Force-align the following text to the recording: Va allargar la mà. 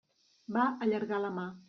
Va 0.55 0.63
allargar 0.87 1.21
la 1.27 1.33
mà. 1.41 1.49